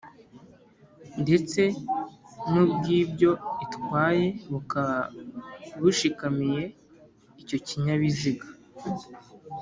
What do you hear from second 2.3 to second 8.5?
n'ubw'ibyo itwaye bukaba bushikamiye icyo kinyabiziga